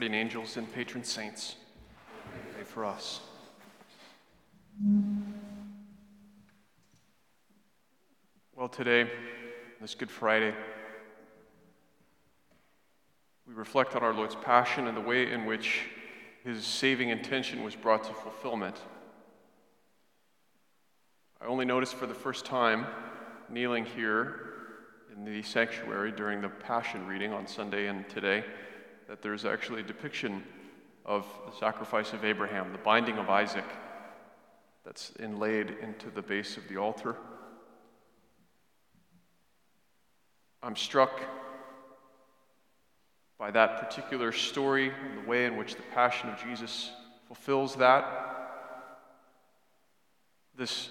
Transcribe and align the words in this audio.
guardian 0.00 0.18
angels, 0.18 0.56
and 0.56 0.72
patron 0.72 1.04
saints, 1.04 1.56
pray 2.54 2.64
for 2.64 2.86
us. 2.86 3.20
Well, 8.56 8.70
today, 8.70 9.10
this 9.78 9.94
Good 9.94 10.10
Friday, 10.10 10.54
we 13.46 13.52
reflect 13.52 13.94
on 13.94 14.02
our 14.02 14.14
Lord's 14.14 14.36
passion 14.36 14.86
and 14.86 14.96
the 14.96 15.02
way 15.02 15.30
in 15.30 15.44
which 15.44 15.82
his 16.44 16.64
saving 16.64 17.10
intention 17.10 17.62
was 17.62 17.76
brought 17.76 18.04
to 18.04 18.14
fulfillment. 18.14 18.80
I 21.42 21.44
only 21.44 21.66
noticed 21.66 21.92
for 21.92 22.06
the 22.06 22.14
first 22.14 22.46
time, 22.46 22.86
kneeling 23.50 23.84
here 23.84 24.46
in 25.14 25.26
the 25.26 25.42
sanctuary 25.42 26.10
during 26.10 26.40
the 26.40 26.48
Passion 26.48 27.06
reading 27.06 27.34
on 27.34 27.46
Sunday 27.46 27.88
and 27.88 28.08
today, 28.08 28.46
that 29.10 29.22
there's 29.22 29.44
actually 29.44 29.80
a 29.80 29.84
depiction 29.84 30.40
of 31.04 31.26
the 31.44 31.56
sacrifice 31.58 32.12
of 32.12 32.24
Abraham, 32.24 32.70
the 32.70 32.78
binding 32.78 33.18
of 33.18 33.28
Isaac, 33.28 33.64
that's 34.84 35.10
inlaid 35.18 35.74
into 35.82 36.10
the 36.10 36.22
base 36.22 36.56
of 36.56 36.62
the 36.68 36.76
altar. 36.76 37.16
I'm 40.62 40.76
struck 40.76 41.10
by 43.36 43.50
that 43.50 43.80
particular 43.80 44.30
story 44.30 44.92
and 44.92 45.18
the 45.18 45.28
way 45.28 45.44
in 45.44 45.56
which 45.56 45.74
the 45.74 45.82
Passion 45.92 46.30
of 46.30 46.40
Jesus 46.40 46.92
fulfills 47.26 47.74
that. 47.76 48.06
This 50.56 50.88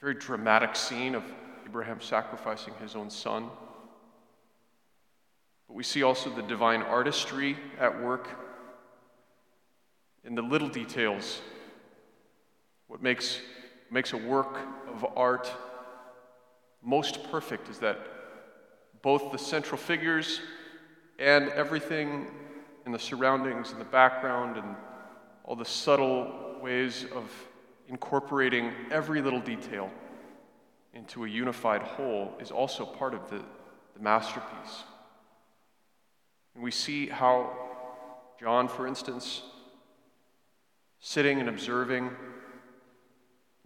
very 0.00 0.14
dramatic 0.14 0.76
scene 0.76 1.14
of 1.14 1.24
Abraham 1.66 2.00
sacrificing 2.00 2.72
his 2.80 2.96
own 2.96 3.10
son. 3.10 3.50
But 5.68 5.74
we 5.74 5.82
see 5.82 6.02
also 6.02 6.30
the 6.30 6.42
divine 6.42 6.82
artistry 6.82 7.56
at 7.78 8.02
work 8.02 8.28
in 10.24 10.34
the 10.34 10.42
little 10.42 10.68
details. 10.68 11.40
What 12.86 13.02
makes, 13.02 13.40
makes 13.90 14.12
a 14.12 14.16
work 14.16 14.58
of 14.88 15.06
art 15.16 15.50
most 16.84 17.24
perfect 17.30 17.70
is 17.70 17.78
that 17.78 17.98
both 19.00 19.32
the 19.32 19.38
central 19.38 19.78
figures 19.78 20.40
and 21.18 21.48
everything 21.50 22.26
in 22.84 22.92
the 22.92 22.98
surroundings 22.98 23.72
and 23.72 23.80
the 23.80 23.86
background 23.86 24.58
and 24.58 24.76
all 25.44 25.56
the 25.56 25.64
subtle 25.64 26.58
ways 26.60 27.06
of 27.14 27.30
incorporating 27.88 28.70
every 28.90 29.22
little 29.22 29.40
detail 29.40 29.90
into 30.92 31.24
a 31.24 31.28
unified 31.28 31.82
whole 31.82 32.34
is 32.38 32.50
also 32.50 32.84
part 32.84 33.14
of 33.14 33.30
the, 33.30 33.42
the 33.94 34.02
masterpiece. 34.02 34.84
And 36.54 36.62
we 36.62 36.70
see 36.70 37.08
how 37.08 37.52
John, 38.38 38.68
for 38.68 38.86
instance, 38.86 39.42
sitting 41.00 41.40
and 41.40 41.48
observing, 41.48 42.10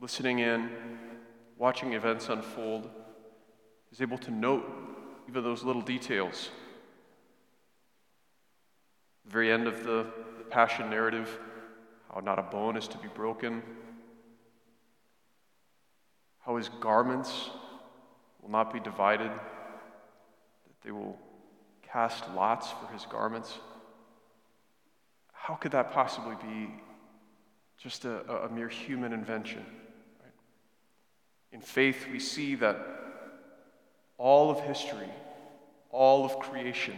listening 0.01 0.39
in, 0.39 0.71
watching 1.57 1.93
events 1.93 2.29
unfold, 2.29 2.89
is 3.93 4.01
able 4.01 4.19
to 4.19 4.31
note 4.31 4.65
even 5.29 5.43
those 5.43 5.63
little 5.63 5.83
details. 5.83 6.51
The 9.27 9.33
very 9.33 9.53
end 9.53 9.67
of 9.67 9.85
the, 9.85 10.07
the 10.39 10.45
Passion 10.45 10.89
narrative, 10.89 11.39
how 12.13 12.21
not 12.21 12.39
a 12.39 12.43
bone 12.43 12.77
is 12.77 12.89
to 12.89 12.99
be 12.99 13.09
broken, 13.09 13.63
how 16.41 16.57
his 16.57 16.71
garments 16.81 17.51
will 18.41 18.51
not 18.51 18.73
be 18.73 18.81
divided, 18.81 19.31
that 19.31 20.83
they 20.83 20.91
will 20.91 21.19
cast 21.93 22.25
lots 22.35 22.71
for 22.71 22.93
his 22.93 23.07
garments. 23.07 23.59
How 25.33 25.55
could 25.55 25.73
that 25.73 25.93
possibly 25.93 26.35
be 26.43 26.71
just 27.79 28.05
a, 28.05 28.45
a 28.45 28.49
mere 28.49 28.69
human 28.69 29.13
invention? 29.13 29.65
Right? 30.23 30.33
In 31.53 31.61
faith, 31.61 32.07
we 32.13 32.19
see 32.19 32.55
that 32.57 32.77
all 34.19 34.51
of 34.51 34.61
history, 34.61 35.09
all 35.91 36.25
of 36.25 36.39
creation, 36.39 36.97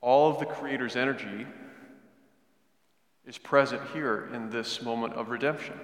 all 0.00 0.30
of 0.30 0.38
the 0.38 0.46
Creator's 0.46 0.96
energy 0.96 1.46
is 3.26 3.38
present 3.38 3.82
here 3.92 4.28
in 4.32 4.50
this 4.50 4.82
moment 4.82 5.14
of 5.14 5.28
redemption. 5.28 5.78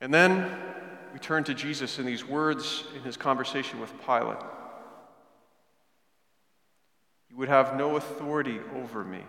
And 0.00 0.12
then 0.12 0.65
we 1.16 1.20
turn 1.20 1.44
to 1.44 1.54
Jesus 1.54 1.98
in 1.98 2.04
these 2.04 2.26
words 2.26 2.84
in 2.94 3.00
his 3.00 3.16
conversation 3.16 3.80
with 3.80 3.90
Pilate. 4.04 4.36
You 7.30 7.38
would 7.38 7.48
have 7.48 7.74
no 7.74 7.96
authority 7.96 8.60
over 8.74 9.02
me 9.02 9.22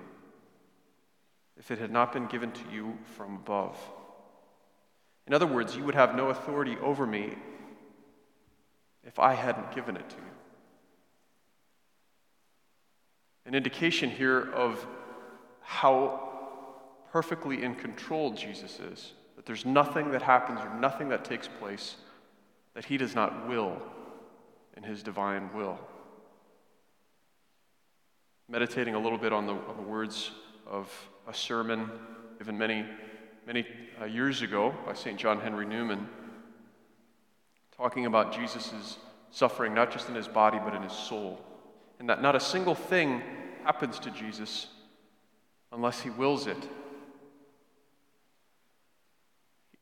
if 1.56 1.72
it 1.72 1.80
had 1.80 1.90
not 1.90 2.12
been 2.12 2.28
given 2.28 2.52
to 2.52 2.62
you 2.74 2.98
from 3.16 3.36
above. 3.36 3.80
In 5.28 5.34
other 5.34 5.48
words, 5.48 5.78
you 5.78 5.86
would 5.86 5.96
have 5.96 6.14
no 6.14 6.28
authority 6.28 6.76
over 6.82 7.08
me 7.08 7.38
if 9.06 9.18
I 9.18 9.34
hadn't 9.34 9.74
given 9.74 9.96
it 9.96 10.10
to 10.10 10.16
you. 10.18 10.32
An 13.46 13.56
indication 13.56 14.10
here 14.10 14.52
of 14.54 14.86
how 15.62 16.32
perfectly 17.14 17.64
in 17.64 17.76
control 17.76 18.32
Jesus 18.32 18.78
is. 18.82 19.14
That 19.38 19.46
there's 19.46 19.66
nothing 19.66 20.12
that 20.12 20.22
happens 20.22 20.60
or 20.60 20.70
nothing 20.80 21.10
that 21.10 21.24
takes 21.24 21.48
place 21.48 21.96
that 22.74 22.84
he 22.84 22.98
does 22.98 23.16
not 23.16 23.48
will 23.48 23.82
in 24.76 24.84
his 24.84 25.02
divine 25.02 25.50
will. 25.54 25.80
Meditating 28.50 28.94
a 28.94 29.00
little 29.00 29.18
bit 29.18 29.32
on 29.32 29.48
the, 29.48 29.54
on 29.54 29.78
the 29.78 29.84
words 29.84 30.32
of 30.66 30.92
a 31.28 31.34
sermon 31.34 31.90
given 32.38 32.58
many 32.58 32.86
many 33.48 33.66
uh, 34.02 34.06
years 34.06 34.42
ago 34.42 34.76
by 34.86 34.94
St. 34.94 35.18
John 35.18 35.40
Henry 35.40 35.66
Newman, 35.66 36.10
talking 37.78 38.06
about 38.06 38.34
Jesus' 38.34 38.98
suffering 39.32 39.74
not 39.74 39.90
just 39.90 40.10
in 40.10 40.16
his 40.16 40.28
body 40.28 40.60
but 40.64 40.76
in 40.76 40.82
his 40.82 40.92
soul. 40.92 41.40
And 42.00 42.10
that 42.10 42.22
not 42.22 42.36
a 42.36 42.42
single 42.42 42.76
thing 42.76 43.22
happens 43.64 44.00
to 44.00 44.12
Jesus 44.12 44.68
unless 45.72 46.02
he 46.02 46.10
wills 46.10 46.46
it. 46.46 46.58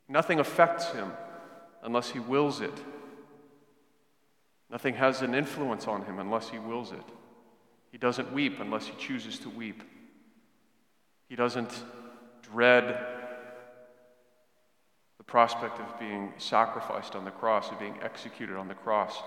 Nothing 0.08 0.40
affects 0.40 0.92
him 0.92 1.12
unless 1.84 2.10
he 2.10 2.20
wills 2.20 2.62
it. 2.62 2.78
Nothing 4.70 4.96
has 4.96 5.22
an 5.22 5.36
influence 5.36 5.88
on 5.88 6.04
him 6.06 6.20
unless 6.20 6.50
he 6.50 6.60
wills 6.60 6.92
it. 6.92 7.06
He 7.92 7.98
doesn't 7.98 8.34
weep 8.34 8.60
unless 8.60 8.88
he 8.88 8.94
chooses 8.98 9.40
to 9.40 9.50
weep. 9.50 9.84
He 11.30 11.36
doesn't 11.36 11.72
dread 12.42 13.00
the 15.18 15.24
prospect 15.24 15.80
of 15.80 16.00
being 16.00 16.34
sacrificed 16.38 17.16
on 17.16 17.26
the 17.26 17.32
cross, 17.32 17.72
of 17.72 17.80
being 17.80 17.98
executed 18.02 18.58
on 18.58 18.68
the 18.68 18.76
cross, 18.76 19.22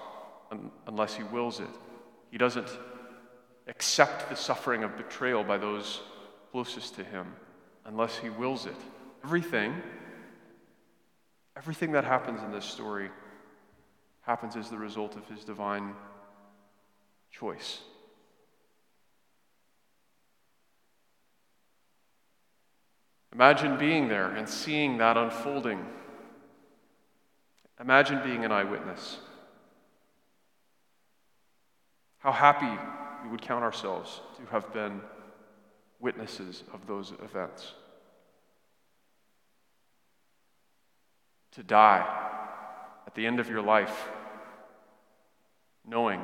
un- 0.50 0.70
unless 0.86 1.14
he 1.14 1.22
wills 1.24 1.60
it. 1.60 1.68
He 2.30 2.38
doesn't 2.38 2.68
accept 3.66 4.28
the 4.28 4.36
suffering 4.36 4.84
of 4.84 4.96
betrayal 4.96 5.44
by 5.44 5.58
those 5.58 6.00
closest 6.52 6.94
to 6.96 7.04
him 7.04 7.34
unless 7.84 8.18
he 8.18 8.30
wills 8.30 8.66
it. 8.66 8.76
Everything, 9.24 9.74
everything 11.58 11.90
that 11.92 12.04
happens 12.04 12.40
in 12.42 12.52
this 12.52 12.64
story 12.64 13.10
happens 14.22 14.54
as 14.54 14.70
the 14.70 14.78
result 14.78 15.16
of 15.16 15.26
his 15.26 15.44
divine 15.44 15.92
choice. 17.32 17.80
Imagine 23.34 23.76
being 23.76 24.08
there 24.08 24.30
and 24.30 24.48
seeing 24.48 24.98
that 24.98 25.16
unfolding. 25.16 25.84
Imagine 27.80 28.20
being 28.24 28.44
an 28.44 28.52
eyewitness. 28.52 29.18
How 32.18 32.32
happy 32.32 32.70
we 33.24 33.30
would 33.30 33.42
count 33.42 33.64
ourselves 33.64 34.20
to 34.36 34.46
have 34.50 34.72
been 34.72 35.00
witnesses 36.00 36.62
of 36.72 36.86
those 36.86 37.12
events. 37.22 37.74
To 41.58 41.64
die 41.64 42.06
at 43.04 43.16
the 43.16 43.26
end 43.26 43.40
of 43.40 43.50
your 43.50 43.62
life, 43.62 44.08
knowing 45.84 46.22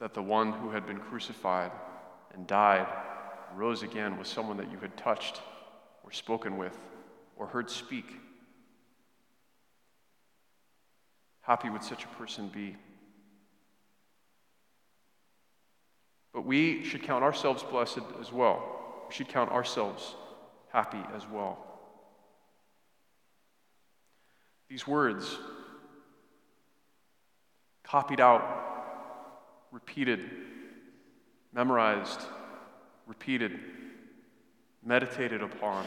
that 0.00 0.14
the 0.14 0.22
one 0.22 0.50
who 0.50 0.70
had 0.70 0.86
been 0.86 0.98
crucified 0.98 1.70
and 2.32 2.46
died 2.46 2.86
rose 3.54 3.82
again 3.82 4.16
was 4.18 4.26
someone 4.26 4.56
that 4.56 4.72
you 4.72 4.78
had 4.78 4.96
touched 4.96 5.42
or 6.04 6.10
spoken 6.10 6.56
with 6.56 6.74
or 7.36 7.46
heard 7.46 7.68
speak. 7.68 8.06
Happy 11.42 11.68
would 11.68 11.84
such 11.84 12.04
a 12.04 12.08
person 12.16 12.48
be? 12.48 12.76
But 16.32 16.46
we 16.46 16.82
should 16.82 17.02
count 17.02 17.22
ourselves 17.22 17.62
blessed 17.62 18.00
as 18.22 18.32
well. 18.32 19.04
We 19.06 19.14
should 19.14 19.28
count 19.28 19.50
ourselves 19.50 20.14
happy 20.72 21.02
as 21.14 21.28
well. 21.28 21.73
These 24.68 24.86
words, 24.86 25.38
copied 27.82 28.20
out 28.20 28.64
repeated, 29.74 30.30
memorized, 31.52 32.20
repeated, 33.08 33.58
meditated 34.84 35.42
upon, 35.42 35.84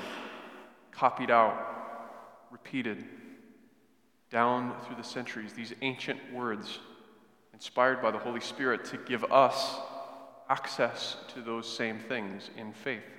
copied 0.91 1.31
out, 1.31 1.57
repeated, 2.51 3.05
down 4.29 4.75
through 4.81 4.97
the 4.97 5.03
centuries, 5.03 5.53
these 5.53 5.73
ancient 5.81 6.19
words, 6.33 6.79
inspired 7.53 8.01
by 8.01 8.11
the 8.11 8.17
Holy 8.17 8.41
Spirit 8.41 8.83
to 8.83 8.97
give 8.97 9.23
us 9.31 9.77
access 10.49 11.15
to 11.33 11.41
those 11.41 11.65
same 11.65 11.99
things 11.99 12.49
in 12.57 12.73
faith. 12.73 13.16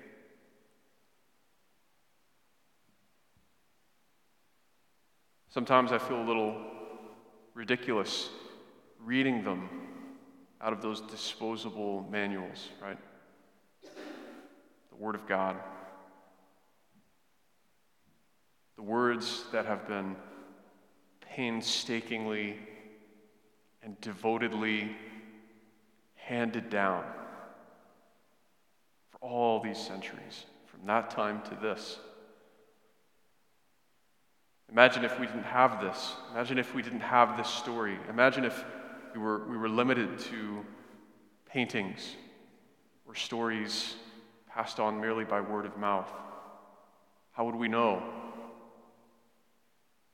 Sometimes 5.51 5.93
I 5.93 5.99
feel 5.99 6.21
a 6.21 6.27
little 6.27 6.57
ridiculous 7.55 8.29
reading 9.03 9.43
them 9.43 9.69
out 10.61 10.73
of 10.73 10.83
those 10.83 11.01
disposable 11.01 12.07
manuals, 12.11 12.69
right? 12.83 12.99
The 13.83 14.97
Word 14.97 15.15
of 15.15 15.27
God. 15.27 15.57
The 18.77 18.83
words 18.83 19.45
that 19.53 19.65
have 19.65 19.89
been 19.89 20.17
painstakingly 21.21 22.59
and 23.83 23.99
devotedly 24.01 24.97
handed 26.15 26.69
down 26.69 27.05
for 29.11 29.19
all 29.21 29.61
these 29.61 29.79
centuries, 29.79 30.45
from 30.67 30.87
that 30.87 31.11
time 31.11 31.41
to 31.43 31.55
this. 31.55 31.99
Imagine 34.71 35.05
if 35.05 35.19
we 35.19 35.27
didn't 35.27 35.45
have 35.45 35.81
this. 35.81 36.15
Imagine 36.33 36.59
if 36.59 36.75
we 36.75 36.83
didn't 36.83 37.01
have 37.01 37.37
this 37.37 37.49
story. 37.49 37.99
Imagine 38.11 38.45
if 38.45 38.65
we 39.15 39.21
were, 39.21 39.47
we 39.49 39.57
were 39.57 39.69
limited 39.69 40.19
to 40.19 40.65
paintings 41.47 42.17
or 43.07 43.15
stories 43.15 43.97
passed 44.47 44.79
on 44.79 45.01
merely 45.01 45.25
by 45.25 45.41
word 45.41 45.65
of 45.65 45.77
mouth. 45.79 46.11
How 47.33 47.45
would 47.45 47.55
we 47.55 47.69
know? 47.69 48.03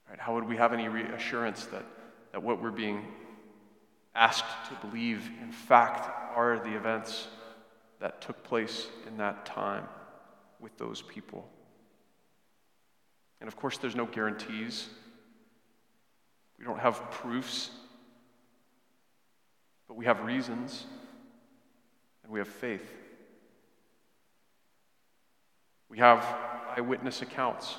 Right? 0.08 0.20
How 0.20 0.34
would 0.34 0.44
we 0.44 0.56
have 0.56 0.72
any 0.72 0.88
reassurance 0.88 1.66
that, 1.66 1.84
that 2.32 2.42
what 2.42 2.62
we're 2.62 2.70
being 2.70 3.04
asked 4.14 4.44
to 4.68 4.86
believe, 4.86 5.28
in 5.42 5.50
fact, 5.50 6.08
are 6.36 6.60
the 6.60 6.76
events 6.76 7.26
that 8.00 8.20
took 8.20 8.44
place 8.44 8.86
in 9.08 9.16
that 9.16 9.44
time 9.44 9.84
with 10.60 10.76
those 10.78 11.02
people? 11.02 11.48
And 13.44 13.52
of 13.52 13.56
course, 13.56 13.76
there's 13.76 13.94
no 13.94 14.06
guarantees. 14.06 14.88
We 16.58 16.64
don't 16.64 16.78
have 16.78 17.10
proofs, 17.10 17.70
but 19.86 19.98
we 19.98 20.06
have 20.06 20.24
reasons 20.24 20.86
and 22.22 22.32
we 22.32 22.38
have 22.38 22.48
faith. 22.48 22.90
We 25.90 25.98
have 25.98 26.26
eyewitness 26.74 27.20
accounts 27.20 27.76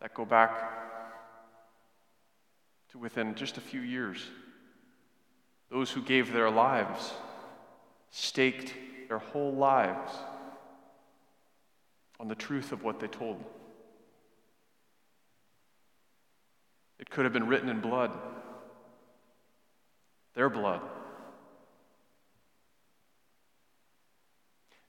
that 0.00 0.12
go 0.12 0.24
back 0.24 0.58
to 2.90 2.98
within 2.98 3.36
just 3.36 3.58
a 3.58 3.60
few 3.60 3.80
years. 3.80 4.26
Those 5.70 5.92
who 5.92 6.02
gave 6.02 6.32
their 6.32 6.50
lives, 6.50 7.12
staked 8.10 8.74
their 9.06 9.20
whole 9.20 9.54
lives 9.54 10.10
on 12.18 12.26
the 12.26 12.34
truth 12.34 12.72
of 12.72 12.82
what 12.82 12.98
they 12.98 13.06
told. 13.06 13.40
Could 17.14 17.24
have 17.24 17.32
been 17.32 17.46
written 17.46 17.68
in 17.68 17.80
blood, 17.80 18.10
their 20.34 20.50
blood. 20.50 20.80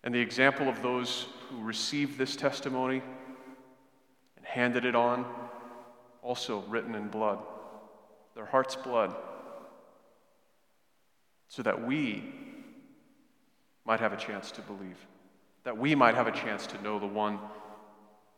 And 0.04 0.14
the 0.14 0.20
example 0.20 0.68
of 0.68 0.82
those 0.82 1.28
who 1.50 1.62
received 1.62 2.18
this 2.18 2.36
testimony 2.36 3.04
and 4.38 4.46
handed 4.46 4.86
it 4.86 4.96
on, 4.96 5.24
also 6.24 6.64
written 6.68 6.96
in 6.96 7.10
blood, 7.10 7.38
their 8.34 8.46
heart's 8.46 8.76
blood, 8.76 9.16
so 11.48 11.62
that 11.62 11.86
we 11.86 12.24
might 13.86 14.00
have 14.00 14.14
a 14.14 14.18
chance 14.18 14.50
to 14.50 14.62
believe, 14.62 14.98
that 15.64 15.78
we 15.78 15.94
might 15.94 16.16
have 16.16 16.26
a 16.26 16.32
chance 16.32 16.66
to 16.66 16.82
know 16.82 16.98
the 16.98 17.06
one 17.06 17.38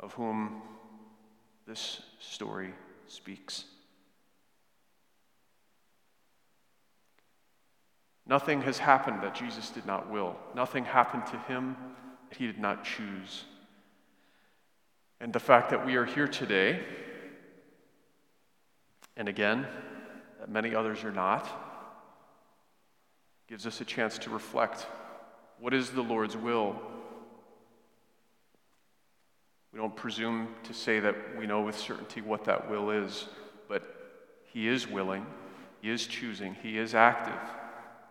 of 0.01 0.11
whom 0.13 0.61
this 1.65 2.01
story 2.19 2.73
speaks. 3.07 3.63
Nothing 8.27 8.61
has 8.63 8.77
happened 8.77 9.21
that 9.21 9.35
Jesus 9.35 9.69
did 9.69 9.85
not 9.85 10.09
will. 10.09 10.35
Nothing 10.55 10.85
happened 10.85 11.25
to 11.27 11.37
him 11.39 11.75
that 12.29 12.37
he 12.37 12.47
did 12.47 12.59
not 12.59 12.83
choose. 12.83 13.45
And 15.19 15.31
the 15.31 15.39
fact 15.39 15.69
that 15.69 15.85
we 15.85 15.95
are 15.95 16.05
here 16.05 16.27
today, 16.27 16.81
and 19.15 19.29
again, 19.29 19.65
that 20.39 20.49
many 20.49 20.75
others 20.75 21.03
are 21.03 21.11
not, 21.11 21.47
gives 23.47 23.65
us 23.65 23.79
a 23.79 23.85
chance 23.85 24.17
to 24.19 24.29
reflect 24.29 24.85
what 25.59 25.73
is 25.73 25.91
the 25.91 26.01
Lord's 26.01 26.35
will 26.35 26.75
we 29.77 29.83
don't 29.83 29.95
presume 29.95 30.47
to 30.63 30.73
say 30.73 30.99
that 30.99 31.37
we 31.37 31.45
know 31.45 31.61
with 31.61 31.77
certainty 31.77 32.19
what 32.19 32.45
that 32.45 32.67
will 32.67 32.89
is, 32.89 33.27
but 33.67 33.83
He 34.45 34.67
is 34.67 34.87
willing, 34.87 35.23
He 35.83 35.91
is 35.91 36.07
choosing, 36.07 36.55
He 36.55 36.79
is 36.79 36.95
active, 36.95 37.39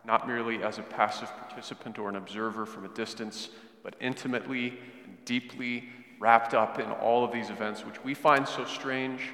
not 0.07 0.27
merely 0.27 0.63
as 0.63 0.79
a 0.79 0.83
passive 0.83 1.29
participant 1.37 1.99
or 1.99 2.09
an 2.09 2.17
observer 2.17 2.65
from 2.65 2.85
a 2.85 2.89
distance, 2.89 3.51
but 3.83 3.95
intimately 4.01 4.79
and 5.05 5.17
deeply 5.25 5.89
wrapped 6.19 6.55
up 6.55 6.79
in 6.79 6.91
all 6.91 7.25
of 7.25 7.33
these 7.33 7.51
events, 7.51 7.85
which 7.85 8.03
we 8.05 8.15
find 8.15 8.47
so 8.47 8.65
strange, 8.65 9.31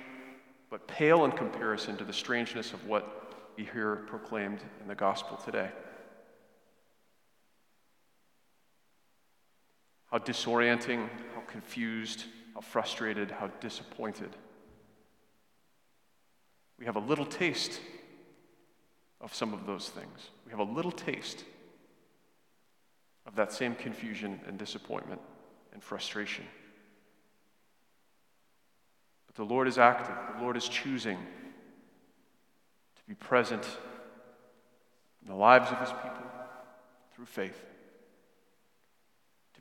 but 0.70 0.86
pale 0.88 1.24
in 1.24 1.32
comparison 1.32 1.96
to 1.96 2.04
the 2.04 2.12
strangeness 2.12 2.72
of 2.72 2.86
what 2.86 3.34
we 3.56 3.64
hear 3.64 3.96
proclaimed 4.06 4.60
in 4.80 4.88
the 4.88 4.94
gospel 4.94 5.36
today. 5.36 5.70
How 10.10 10.18
disorienting, 10.18 11.08
how 11.34 11.42
confused, 11.46 12.24
how 12.54 12.60
frustrated, 12.60 13.30
how 13.30 13.48
disappointed. 13.60 14.30
We 16.78 16.86
have 16.86 16.96
a 16.96 17.00
little 17.00 17.26
taste 17.26 17.80
of 19.22 19.34
some 19.34 19.54
of 19.54 19.66
those 19.66 19.88
things. 19.88 20.30
We 20.44 20.50
have 20.50 20.60
a 20.60 20.64
little 20.64 20.92
taste 20.92 21.44
of 23.26 23.36
that 23.36 23.52
same 23.52 23.74
confusion 23.74 24.40
and 24.46 24.58
disappointment 24.58 25.20
and 25.72 25.82
frustration. 25.82 26.44
But 29.26 29.36
the 29.36 29.44
Lord 29.44 29.68
is 29.68 29.78
active, 29.78 30.16
the 30.36 30.42
Lord 30.42 30.56
is 30.56 30.68
choosing 30.68 31.16
to 31.16 33.02
be 33.08 33.14
present 33.14 33.64
in 35.22 35.28
the 35.28 35.36
lives 35.36 35.70
of 35.70 35.78
his 35.78 35.90
people 35.90 36.26
through 37.14 37.26
faith 37.26 37.64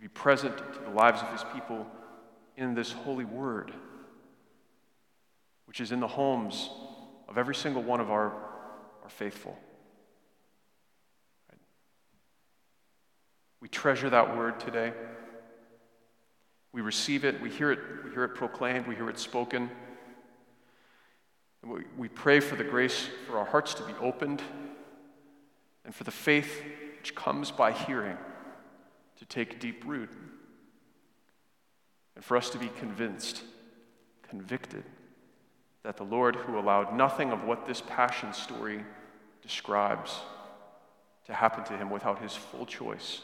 to 0.01 0.08
be 0.08 0.13
present 0.13 0.58
to 0.58 0.80
the 0.84 0.89
lives 0.89 1.22
of 1.22 1.32
his 1.32 1.44
people 1.53 1.86
in 2.58 2.74
this 2.74 2.91
holy 2.91 3.24
word, 3.24 3.72
which 5.65 5.80
is 5.80 5.91
in 5.91 6.00
the 6.00 6.08
homes 6.08 6.72
of 7.30 7.38
every 7.38 7.53
single 7.53 7.84
one 7.84 8.00
of 8.00 8.10
our, 8.10 8.34
our 9.03 9.10
faithful. 9.10 9.58
We 13.62 13.67
treasure 13.67 14.10
that 14.10 14.36
word 14.36 14.60
today. 14.60 14.91
We 16.74 16.81
receive 16.81 17.25
it, 17.25 17.39
we 17.41 17.50
hear 17.50 17.72
it, 17.72 17.79
we 18.03 18.12
hear 18.12 18.24
it 18.24 18.36
proclaimed, 18.36 18.88
we 18.88 18.96
hear 18.96 19.10
it 19.10 19.20
spoken. 19.20 19.70
We, 21.63 21.84
we 21.96 22.08
pray 22.08 22.39
for 22.39 22.55
the 22.55 22.63
grace 22.63 23.08
for 23.27 23.38
our 23.38 23.46
hearts 23.46 23.75
to 23.75 23.84
be 23.84 23.93
opened 24.01 24.41
and 25.86 25.93
for 25.93 26.03
the 26.03 26.12
faith 26.12 26.63
which 26.98 27.13
comes 27.13 27.51
by 27.51 27.72
hearing 27.72 28.17
to 29.17 29.25
take 29.25 29.60
deep 29.60 29.84
root, 29.86 30.10
and 32.15 32.25
for 32.25 32.36
us 32.36 32.50
to 32.50 32.58
be 32.58 32.70
convinced, 32.79 33.43
convicted, 34.27 34.84
that 35.83 35.97
the 35.97 36.03
Lord, 36.03 36.35
who 36.35 36.59
allowed 36.59 36.95
nothing 36.95 37.31
of 37.31 37.43
what 37.43 37.65
this 37.65 37.81
passion 37.81 38.33
story 38.33 38.83
describes 39.41 40.19
to 41.25 41.33
happen 41.33 41.63
to 41.65 41.77
him 41.77 41.89
without 41.89 42.19
his 42.19 42.35
full 42.35 42.65
choice, 42.65 43.21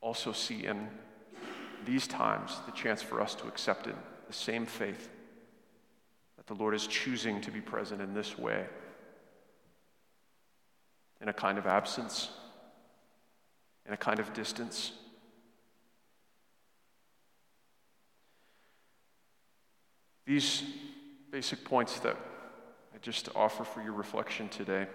also 0.00 0.32
see 0.32 0.66
in 0.66 0.88
these 1.84 2.06
times 2.06 2.60
the 2.66 2.72
chance 2.72 3.02
for 3.02 3.20
us 3.20 3.34
to 3.34 3.48
accept 3.48 3.86
it, 3.86 3.96
the 4.26 4.32
same 4.32 4.66
faith 4.66 5.08
that 6.36 6.46
the 6.46 6.54
Lord 6.54 6.74
is 6.74 6.86
choosing 6.86 7.40
to 7.40 7.50
be 7.50 7.60
present 7.60 8.00
in 8.00 8.14
this 8.14 8.38
way, 8.38 8.66
in 11.20 11.28
a 11.28 11.32
kind 11.32 11.58
of 11.58 11.66
absence 11.66 12.30
in 13.86 13.92
a 13.92 13.96
kind 13.96 14.20
of 14.20 14.32
distance. 14.32 14.92
These 20.24 20.62
basic 21.32 21.64
points 21.64 21.98
that 22.00 22.16
I 22.94 22.98
just 22.98 23.30
offer 23.34 23.64
for 23.64 23.82
your 23.82 23.94
reflection 23.94 24.48
today 24.50 24.86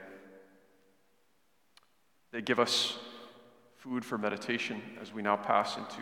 They 2.31 2.41
give 2.41 2.59
us 2.59 2.97
food 3.77 4.03
for 4.03 4.17
meditation 4.17 4.81
as 5.01 5.13
we 5.13 5.21
now 5.21 5.37
pass 5.37 5.77
into 5.77 6.01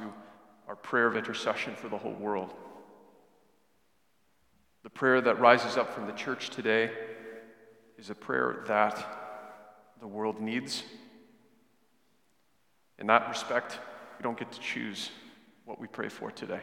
our 0.68 0.76
prayer 0.76 1.08
of 1.08 1.16
intercession 1.16 1.76
for 1.76 1.88
the 1.88 1.98
whole 1.98 2.14
world. 2.14 2.54
The 4.84 4.90
prayer 4.90 5.22
that 5.22 5.40
rises 5.40 5.78
up 5.78 5.94
from 5.94 6.08
the 6.08 6.14
church 6.14 6.50
today 6.50 6.92
is 7.98 8.10
a 8.10 8.16
prayer 8.16 8.64
that 8.68 9.06
the 10.00 10.08
world 10.08 10.42
needs. 10.42 10.84
In 13.00 13.08
that 13.08 13.30
respect, 13.30 13.80
we 14.18 14.24
don't 14.24 14.38
get 14.38 14.52
to 14.52 14.60
choose 14.60 15.10
what 15.66 15.80
we 15.80 15.88
pray 15.88 16.10
for 16.10 16.32
today. 16.32 16.62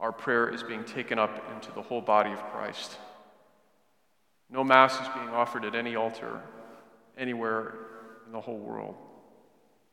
Our 0.00 0.12
prayer 0.12 0.48
is 0.48 0.62
being 0.62 0.84
taken 0.84 1.18
up 1.18 1.52
into 1.54 1.72
the 1.72 1.82
whole 1.82 2.00
body 2.00 2.30
of 2.30 2.42
Christ. 2.52 2.96
No 4.50 4.62
Mass 4.62 4.94
is 4.94 5.08
being 5.14 5.28
offered 5.28 5.64
at 5.64 5.74
any 5.74 5.96
altar 5.96 6.40
anywhere 7.16 7.74
in 8.26 8.32
the 8.32 8.40
whole 8.40 8.58
world. 8.58 8.94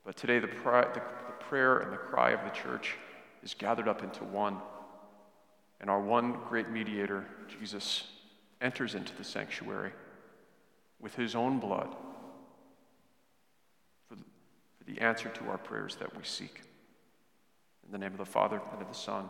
But 0.06 0.16
today, 0.16 0.40
the, 0.40 0.48
pri- 0.48 0.94
the, 0.94 1.02
the 1.02 1.44
prayer 1.46 1.80
and 1.80 1.92
the 1.92 1.98
cry 1.98 2.32
of 2.32 2.44
the 2.44 2.52
church 2.52 2.96
is 3.44 3.56
gathered 3.56 3.88
up 3.88 4.04
into 4.04 4.24
one. 4.24 4.58
And 5.82 5.90
our 5.90 6.00
one 6.00 6.38
great 6.48 6.70
mediator, 6.70 7.26
Jesus, 7.60 8.04
enters 8.62 8.96
into 8.96 9.16
the 9.16 9.24
sanctuary 9.24 9.92
with 11.00 11.16
his 11.16 11.36
own 11.36 11.60
blood 11.60 11.96
for 14.08 14.16
the, 14.16 14.24
for 14.78 14.84
the 14.86 15.02
answer 15.02 15.30
to 15.30 15.46
our 15.46 15.58
prayers 15.58 15.96
that 15.98 16.16
we 16.16 16.24
seek. 16.24 16.62
In 17.86 17.92
the 17.92 17.98
name 17.98 18.12
of 18.12 18.18
the 18.18 18.26
Father, 18.26 18.62
and 18.72 18.82
of 18.82 18.88
the 18.88 18.94
Son, 18.94 19.30